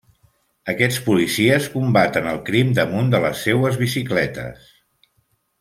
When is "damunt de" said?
2.81-3.23